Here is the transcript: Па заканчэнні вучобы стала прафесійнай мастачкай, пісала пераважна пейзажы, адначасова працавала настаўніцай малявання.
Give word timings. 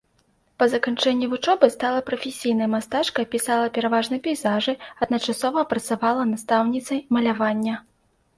Па 0.61 0.67
заканчэнні 0.75 1.27
вучобы 1.33 1.67
стала 1.75 1.99
прафесійнай 2.07 2.69
мастачкай, 2.75 3.27
пісала 3.35 3.67
пераважна 3.75 4.19
пейзажы, 4.29 4.73
адначасова 5.07 5.67
працавала 5.75 6.25
настаўніцай 6.33 7.05
малявання. 7.19 7.75